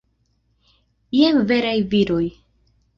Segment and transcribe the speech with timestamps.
[1.19, 2.25] Jen veraj viroj!